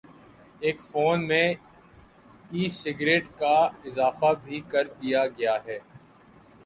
ایک 0.61 0.77
فون 0.83 1.27
میں 1.27 1.47
"e 2.51 2.63
cigarette" 2.73 3.25
کا 3.39 3.55
اضافہ 3.85 4.33
بھی 4.43 4.59
کر 4.69 4.87
دیا 5.01 5.25
گیا 5.29 5.55
ہے 5.67 5.79